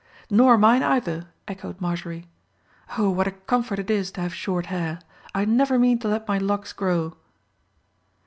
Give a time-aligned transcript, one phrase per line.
[0.31, 2.25] "Nor mine either," echoed Marjorie.
[2.97, 4.97] "Oh, what a comfort it is to have short hair.
[5.35, 7.13] I never mean to let my locks grow."